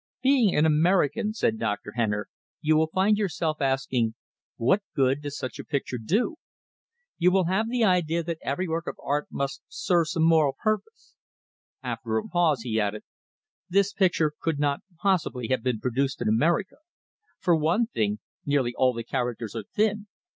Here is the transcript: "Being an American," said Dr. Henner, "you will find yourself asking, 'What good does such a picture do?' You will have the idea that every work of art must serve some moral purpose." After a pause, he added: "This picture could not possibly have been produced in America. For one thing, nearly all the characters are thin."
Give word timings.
"Being 0.23 0.55
an 0.55 0.65
American," 0.65 1.31
said 1.31 1.59
Dr. 1.59 1.91
Henner, 1.95 2.27
"you 2.59 2.75
will 2.75 2.87
find 2.91 3.19
yourself 3.19 3.61
asking, 3.61 4.15
'What 4.57 4.81
good 4.95 5.21
does 5.21 5.37
such 5.37 5.59
a 5.59 5.63
picture 5.63 5.99
do?' 6.03 6.37
You 7.19 7.29
will 7.29 7.43
have 7.43 7.69
the 7.69 7.83
idea 7.83 8.23
that 8.23 8.39
every 8.41 8.67
work 8.67 8.87
of 8.87 8.95
art 9.03 9.27
must 9.29 9.61
serve 9.67 10.07
some 10.09 10.23
moral 10.23 10.55
purpose." 10.57 11.13
After 11.83 12.17
a 12.17 12.27
pause, 12.27 12.61
he 12.63 12.79
added: 12.81 13.03
"This 13.69 13.93
picture 13.93 14.33
could 14.41 14.57
not 14.57 14.79
possibly 14.97 15.49
have 15.49 15.61
been 15.61 15.79
produced 15.79 16.19
in 16.19 16.27
America. 16.27 16.77
For 17.37 17.55
one 17.55 17.85
thing, 17.85 18.17
nearly 18.43 18.73
all 18.75 18.93
the 18.93 19.03
characters 19.03 19.55
are 19.55 19.65
thin." 19.71 20.07